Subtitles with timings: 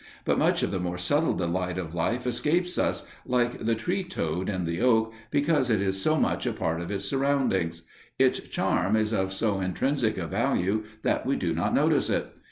[0.25, 4.49] But much of the more subtle delight of life escapes us, like the tree toad
[4.49, 7.83] in the oak, because it is so much a part of its surroundings;
[8.17, 12.33] its charm is of so intrinsic a value that we do not notice it.